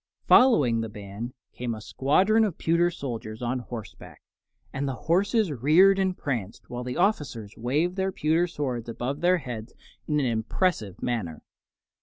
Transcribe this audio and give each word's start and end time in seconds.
Following 0.25 0.81
the 0.81 0.89
band 0.89 1.31
came 1.53 1.75
a 1.75 1.79
squadron 1.79 2.43
of 2.43 2.57
pewter 2.57 2.89
soldiers 2.89 3.43
on 3.43 3.59
horseback, 3.59 4.23
and 4.73 4.87
the 4.87 4.95
horses 4.95 5.51
reared 5.51 5.99
and 5.99 6.17
pranced, 6.17 6.71
while 6.71 6.83
the 6.83 6.97
officers 6.97 7.53
waved 7.55 7.97
their 7.97 8.11
pewter 8.11 8.47
swords 8.47 8.89
above 8.89 9.21
their 9.21 9.37
heads 9.37 9.75
in 10.07 10.19
an 10.19 10.25
impressive 10.25 11.03
manner. 11.03 11.43